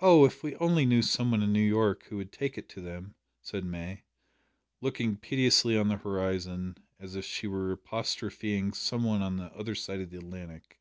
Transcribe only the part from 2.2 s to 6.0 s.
take it to them," said May, looking piteously at the